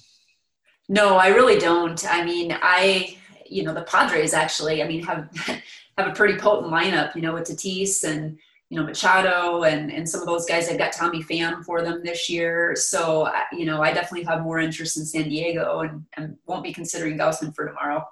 [0.89, 2.05] No, I really don't.
[2.09, 3.17] I mean, I
[3.49, 4.83] you know the Padres actually.
[4.83, 5.29] I mean, have
[5.99, 10.09] have a pretty potent lineup, you know, with Tatis and you know Machado and and
[10.09, 10.69] some of those guys.
[10.69, 14.59] They've got Tommy Pham for them this year, so you know I definitely have more
[14.59, 18.07] interest in San Diego and, and won't be considering Gausman for tomorrow.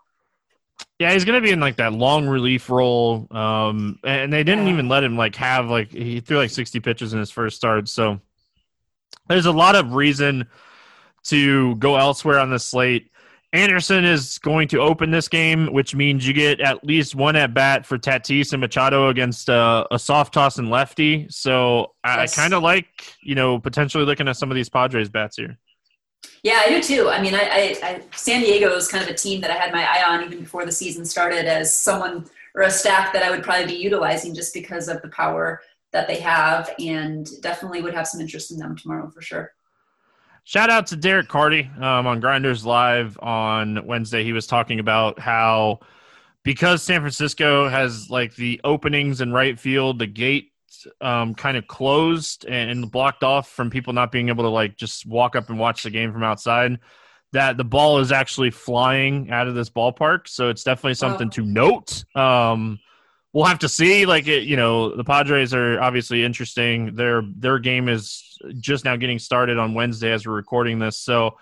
[0.98, 4.72] Yeah, he's gonna be in like that long relief role, um, and they didn't yeah.
[4.72, 7.88] even let him like have like he threw like sixty pitches in his first start.
[7.88, 8.20] So
[9.28, 10.46] there's a lot of reason
[11.24, 13.10] to go elsewhere on the slate.
[13.54, 17.54] Anderson is going to open this game, which means you get at least one at
[17.54, 21.26] bat for Tatis and Machado against uh, a soft toss and lefty.
[21.30, 22.36] So yes.
[22.36, 22.86] I, kind of like,
[23.22, 25.56] you know, potentially looking at some of these Padres bats here.
[26.42, 27.08] Yeah, I do too.
[27.08, 29.72] I mean, I, I, I, San Diego is kind of a team that I had
[29.72, 33.30] my eye on even before the season started as someone or a staff that I
[33.30, 35.60] would probably be utilizing just because of the power
[35.92, 39.52] that they have, and definitely would have some interest in them tomorrow for sure.
[40.46, 44.24] Shout out to Derek Carty um, on Grinders Live on Wednesday.
[44.24, 45.80] He was talking about how
[46.42, 50.52] because San Francisco has like the openings in right field, the gate
[51.00, 55.06] um, kind of closed and blocked off from people not being able to like just
[55.06, 56.78] walk up and watch the game from outside.
[57.32, 61.42] That the ball is actually flying out of this ballpark, so it's definitely something to
[61.42, 62.04] note.
[62.14, 62.78] Um,
[63.34, 64.06] we'll have to see.
[64.06, 66.94] Like it, you know, the Padres are obviously interesting.
[66.94, 70.98] Their their game is just now getting started on Wednesday as we're recording this.
[70.98, 71.36] So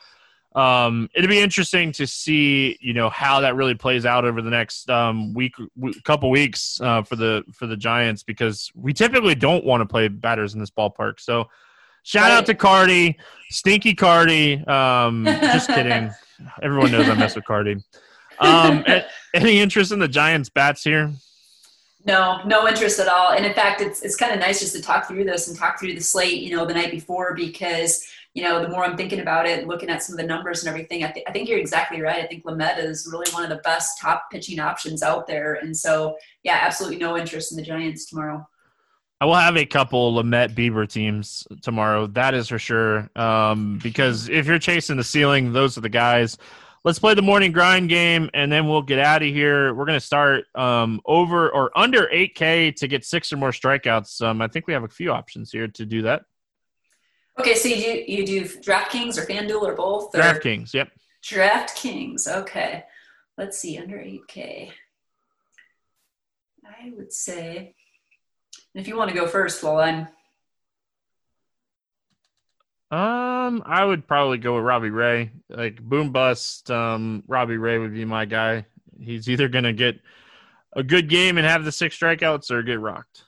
[0.54, 4.50] um, it'd be interesting to see, you know, how that really plays out over the
[4.50, 9.34] next um, week, w- couple weeks uh, for the for the Giants because we typically
[9.34, 11.20] don't want to play batters in this ballpark.
[11.20, 11.48] So
[12.02, 12.32] shout right.
[12.32, 13.18] out to Carty,
[13.50, 14.64] Stinky Carty.
[14.66, 16.10] Um, just kidding.
[16.62, 17.76] Everyone knows I mess with Carty.
[18.40, 18.84] Um,
[19.34, 21.12] any interest in the Giants bats here?
[22.04, 23.32] No, no interest at all.
[23.32, 25.78] And in fact, it's it's kind of nice just to talk through this and talk
[25.78, 29.20] through the slate, you know, the night before because you know the more I'm thinking
[29.20, 31.58] about it, looking at some of the numbers and everything, I, th- I think you're
[31.58, 32.24] exactly right.
[32.24, 35.76] I think Lamet is really one of the best top pitching options out there, and
[35.76, 38.48] so yeah, absolutely no interest in the Giants tomorrow.
[39.20, 42.08] I will have a couple Lamet Bieber teams tomorrow.
[42.08, 43.08] That is for sure.
[43.14, 46.38] Um, because if you're chasing the ceiling, those are the guys.
[46.84, 49.72] Let's play the morning grind game, and then we'll get out of here.
[49.72, 54.20] We're going to start um, over or under 8K to get six or more strikeouts.
[54.20, 56.24] Um, I think we have a few options here to do that.
[57.38, 60.12] Okay, so you do, you do DraftKings or FanDuel or both?
[60.14, 60.18] Or?
[60.18, 60.90] DraftKings, yep.
[61.22, 62.84] DraftKings, okay.
[63.38, 64.70] Let's see, under 8K.
[66.66, 67.74] I would say,
[68.74, 70.08] if you want to go first while I'm.
[72.92, 75.30] Um, I would probably go with Robbie Ray.
[75.48, 78.66] Like boom bust, um, Robbie Ray would be my guy.
[79.00, 79.98] He's either gonna get
[80.74, 83.24] a good game and have the six strikeouts or get rocked.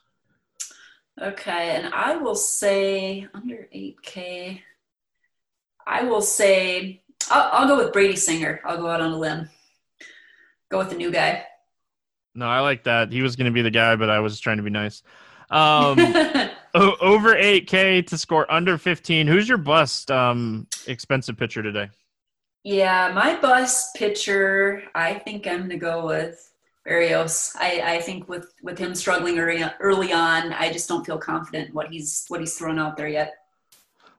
[1.20, 4.60] Okay, and I will say under 8K,
[5.86, 8.60] I will say I'll, I'll, go with Brady Singer.
[8.64, 9.48] I'll go out on a limb.
[10.70, 11.44] Go with the new guy.
[12.34, 13.12] No, I like that.
[13.12, 15.02] He was going to be the guy, but I was trying to be nice.
[15.50, 15.98] Um,
[16.74, 19.26] o- over 8K to score under 15.
[19.26, 21.90] Who's your bust um, expensive pitcher today?
[22.62, 26.50] Yeah, my bust pitcher, I think I'm going to go with
[26.86, 27.54] Berrios.
[27.58, 31.74] I, I think with with him struggling early, early on, I just don't feel confident
[31.74, 33.34] what he's what he's thrown out there yet.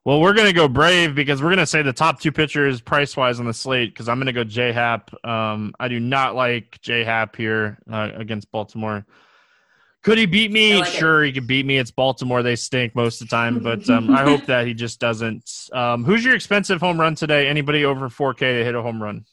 [0.03, 3.39] Well, we're gonna go brave because we're gonna say the top two pitchers price wise
[3.39, 5.11] on the slate because I'm gonna go J Happ.
[5.25, 9.05] Um, I do not like J Happ here uh, against Baltimore.
[10.06, 10.78] Could he beat me?
[10.78, 11.28] Like sure, it.
[11.28, 11.80] he could beat me.
[11.80, 13.58] It's Baltimore; they stink most of the time.
[13.58, 15.70] But um, I hope that he just doesn't.
[15.74, 17.48] Um, who's your expensive home run today?
[17.48, 19.26] Anybody over 4K to hit a home run?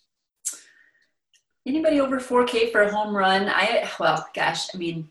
[1.67, 3.51] Anybody over 4K for a home run?
[3.51, 5.11] I well, gosh, I mean,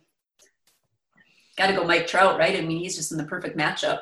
[1.57, 2.57] got to go Mike Trout, right?
[2.57, 3.99] I mean, he's just in the perfect matchup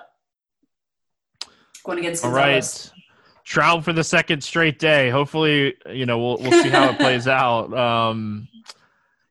[1.83, 2.23] going against.
[2.23, 2.93] Gonzales.
[2.93, 5.09] All right, Trout for the second straight day.
[5.09, 7.73] Hopefully, you know we'll we'll see how it plays out.
[7.73, 8.47] Um,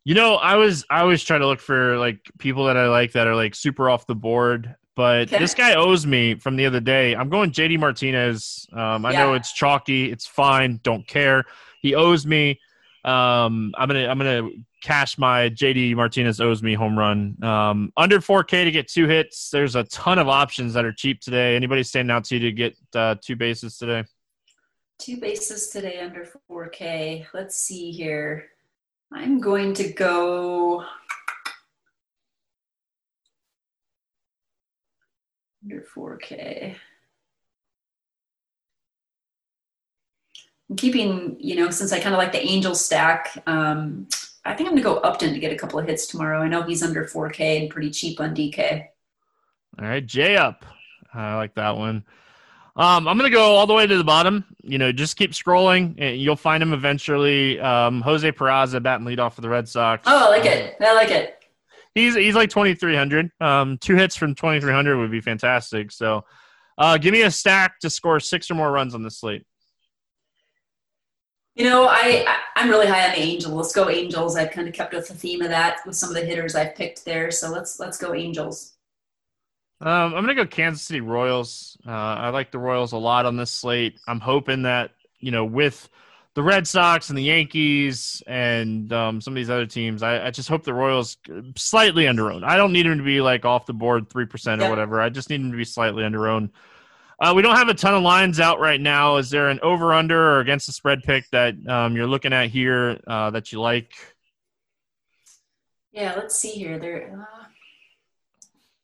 [0.09, 3.13] you know, I was I always try to look for like people that I like
[3.13, 4.75] that are like super off the board.
[4.97, 5.39] But okay.
[5.39, 7.15] this guy owes me from the other day.
[7.15, 8.67] I'm going JD Martinez.
[8.73, 9.19] Um, I yeah.
[9.19, 10.11] know it's chalky.
[10.11, 10.81] It's fine.
[10.83, 11.45] Don't care.
[11.83, 12.59] He owes me.
[13.05, 14.49] Um, I'm gonna I'm gonna
[14.83, 17.37] cash my JD Martinez owes me home run.
[17.45, 19.51] Um, under 4K to get two hits.
[19.51, 21.55] There's a ton of options that are cheap today.
[21.55, 24.05] Anybody standing out to you to get uh, two bases today?
[24.99, 27.27] Two bases today under 4K.
[27.35, 28.47] Let's see here.
[29.13, 30.85] I'm going to go
[35.65, 36.75] under 4K.
[40.71, 44.07] I'm keeping, you know, since I kind of like the angel stack, um,
[44.45, 46.41] I think I'm going to go Upton to get a couple of hits tomorrow.
[46.43, 48.87] I know he's under 4K and pretty cheap on DK.
[49.79, 50.67] All right, J up.
[51.15, 52.05] I like that one.
[52.79, 54.45] Um, I'm going to go all the way to the bottom.
[54.63, 55.97] You know, just keep scrolling.
[55.99, 57.59] And you'll find him eventually.
[57.59, 60.05] Um, Jose Peraza batting lead off for the Red Sox.
[60.07, 60.77] Oh, I like it.
[60.81, 61.35] I like it.
[61.95, 63.33] He's he's like 2,300.
[63.41, 65.91] Um, two hits from 2,300 would be fantastic.
[65.91, 66.25] So,
[66.79, 69.45] uh, give me a stack to score six or more runs on the slate.
[71.57, 73.53] You know, I, I am really high on the Angels.
[73.53, 74.37] Let's go Angels.
[74.37, 76.77] I've kind of kept with the theme of that with some of the hitters I've
[76.77, 77.33] picked there.
[77.33, 78.78] So let's let's go Angels.
[79.81, 81.79] Um, I'm gonna go Kansas City Royals.
[81.87, 84.01] Uh, I like the Royals a lot on this slate.
[84.09, 85.89] I'm hoping that you know with
[86.35, 90.31] the Red Sox and the Yankees and um, some of these other teams, I, I,
[90.31, 91.17] just hope the Royals
[91.57, 92.45] slightly under owned.
[92.45, 95.01] I don't need them to be like off the board three percent or whatever.
[95.01, 96.51] I just need them to be slightly under owned.
[97.21, 99.17] Uh, we don't have a ton of lines out right now.
[99.17, 102.51] Is there an over under or against the spread pick that um, you're looking at
[102.51, 103.93] here uh, that you like?
[105.91, 106.79] Yeah, let's see here.
[106.79, 107.29] There.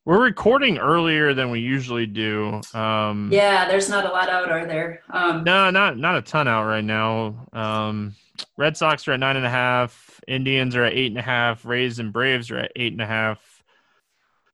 [0.06, 2.60] We're recording earlier than we usually do.
[2.74, 5.00] Um, yeah, there's not a lot out, are there?
[5.08, 7.46] Um, no, not not a ton out right now.
[7.54, 8.14] Um,
[8.58, 10.20] Red Sox are at nine and a half.
[10.28, 11.64] Indians are at eight and a half.
[11.64, 13.40] Rays and Braves are at eight and a half.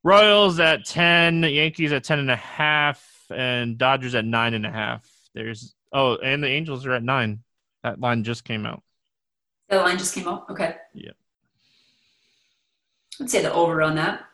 [0.05, 1.42] Royals at ten.
[1.42, 5.05] Yankees at ten and a half and Dodgers at nine and a half.
[5.34, 7.40] There's oh, and the Angels are at nine.
[7.82, 8.84] That line just came out.
[9.68, 10.48] The line just came out.
[10.48, 10.76] Okay.
[10.94, 11.11] Yeah.
[13.20, 14.30] I'd say the over on that.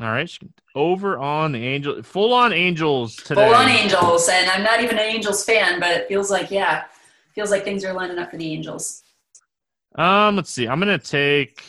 [0.00, 0.38] All right,
[0.76, 3.44] over on the Angels, full on Angels today.
[3.44, 6.84] Full on Angels, and I'm not even an Angels fan, but it feels like yeah,
[7.34, 9.02] feels like things are lining up for the Angels.
[9.96, 10.68] Um, let's see.
[10.68, 11.64] I'm gonna take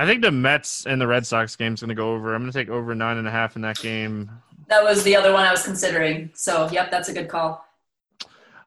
[0.00, 2.34] I think the Mets and the Red Sox game is going to go over.
[2.34, 4.30] I'm going to take over nine and a half in that game.
[4.68, 6.30] That was the other one I was considering.
[6.32, 7.62] So, yep, that's a good call.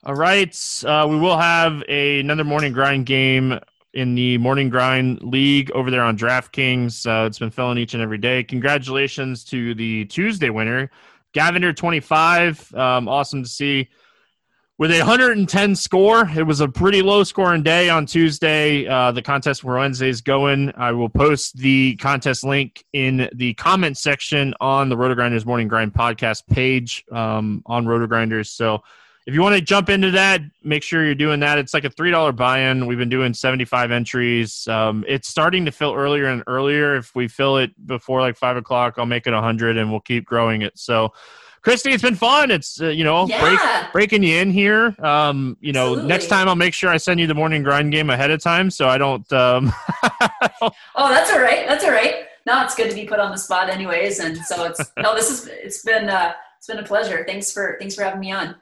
[0.03, 0.55] All right.
[0.85, 3.59] Uh, we will have a, another morning grind game
[3.93, 7.05] in the morning grind league over there on DraftKings.
[7.05, 8.43] Uh, it's been filling each and every day.
[8.43, 10.89] Congratulations to the Tuesday winner,
[11.33, 12.73] Gaviner 25.
[12.73, 13.89] Um, awesome to see.
[14.79, 16.27] with a 110 score.
[16.35, 18.87] It was a pretty low scoring day on Tuesday.
[18.87, 20.73] Uh, the contest for Wednesday is going.
[20.75, 25.93] I will post the contest link in the comment section on the RotoGrinders Morning Grind
[25.93, 28.47] podcast page um, on RotoGrinders.
[28.47, 28.81] So
[29.25, 31.57] if you want to jump into that, make sure you're doing that.
[31.57, 32.85] It's like a $3 buy in.
[32.85, 34.67] We've been doing 75 entries.
[34.67, 36.95] Um, it's starting to fill earlier and earlier.
[36.97, 40.01] If we fill it before like 5 o'clock, I'll make it a 100 and we'll
[40.01, 40.77] keep growing it.
[40.77, 41.13] So,
[41.61, 42.51] Christy, it's been fun.
[42.51, 43.39] It's uh, you know yeah.
[43.39, 44.93] break, breaking you in here.
[44.99, 46.09] Um, you know, Absolutely.
[46.09, 48.69] next time I'll make sure I send you the morning grind game ahead of time
[48.69, 49.31] so I don't.
[49.31, 49.71] Um...
[50.61, 51.65] oh, that's all right.
[51.65, 52.25] That's all right.
[52.45, 54.19] No, it's good to be put on the spot, anyways.
[54.19, 57.23] And so it's no, this is it's been uh, it's been a pleasure.
[57.25, 58.55] Thanks for thanks for having me on.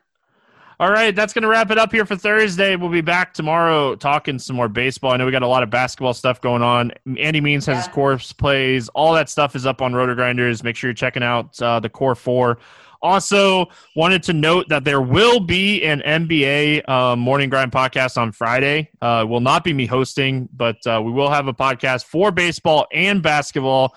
[0.82, 2.75] All right, that's going to wrap it up here for Thursday.
[2.75, 5.11] We'll be back tomorrow talking some more baseball.
[5.11, 6.91] I know we got a lot of basketball stuff going on.
[7.19, 7.82] Andy Means has yeah.
[7.84, 8.89] his course plays.
[8.89, 10.63] All that stuff is up on RotoGrinders.
[10.63, 12.57] Make sure you're checking out uh, the Core 4.
[13.03, 18.32] Also, wanted to note that there will be an NBA uh, Morning Grind podcast on
[18.32, 18.89] Friday.
[19.03, 22.88] Uh, will not be me hosting, but uh, we will have a podcast for baseball
[22.91, 23.95] and basketball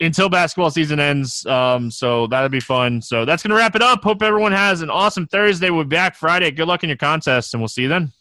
[0.00, 1.44] until basketball season ends.
[1.46, 3.00] Um, so that'll be fun.
[3.00, 4.02] So that's going to wrap it up.
[4.02, 5.70] Hope everyone has an awesome Thursday.
[5.70, 6.50] We'll be back Friday.
[6.50, 8.12] Good luck in your contest, and we'll see you then.